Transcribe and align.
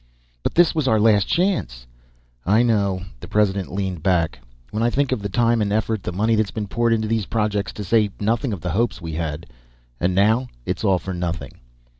"But 0.41 0.55
this 0.55 0.73
was 0.73 0.87
our 0.87 0.99
last 0.99 1.27
chance" 1.27 1.85
"I 2.57 2.63
know." 2.63 3.01
The 3.19 3.27
President 3.27 3.71
leaned 3.71 4.01
back. 4.01 4.39
"When 4.71 4.81
I 4.81 4.89
think 4.89 5.11
of 5.11 5.21
the 5.21 5.29
time 5.29 5.61
and 5.61 5.71
effort, 5.71 6.01
the 6.01 6.11
money 6.11 6.33
that's 6.33 6.49
been 6.49 6.65
poured 6.65 6.93
into 6.93 7.07
these 7.07 7.27
projects! 7.27 7.71
To 7.73 7.83
say 7.83 8.09
nothing 8.19 8.51
of 8.51 8.61
the 8.61 8.71
hopes 8.71 8.99
we 8.99 9.13
had. 9.13 9.45
And 9.99 10.15
now, 10.15 10.47
it's 10.65 10.83
all 10.83 10.97
for 10.97 11.13
nothing." 11.13 11.51